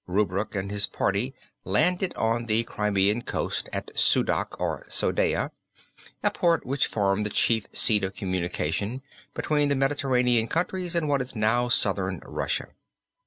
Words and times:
Rubruk 0.07 0.55
and 0.55 0.71
his 0.71 0.87
party 0.87 1.35
landed 1.63 2.11
on 2.15 2.47
the 2.47 2.63
Crimean 2.63 3.21
Coast 3.21 3.69
at 3.71 3.91
Sudak 3.95 4.59
or 4.59 4.83
Soldaia, 4.89 5.51
a 6.23 6.31
port 6.31 6.65
which 6.65 6.87
formed 6.87 7.23
the 7.23 7.29
chief 7.29 7.67
seat 7.71 8.03
of 8.03 8.15
communication 8.15 9.03
between 9.35 9.69
the 9.69 9.75
Mediterranean 9.75 10.47
countries 10.47 10.95
and 10.95 11.07
what 11.07 11.21
is 11.21 11.35
now 11.35 11.69
Southern 11.69 12.19
Russia. 12.25 12.69